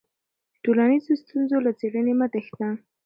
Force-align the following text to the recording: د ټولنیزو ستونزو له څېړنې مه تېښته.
د 0.03 0.03
ټولنیزو 0.63 1.13
ستونزو 1.21 1.57
له 1.65 1.71
څېړنې 1.79 2.13
مه 2.19 2.27
تېښته. 2.33 2.67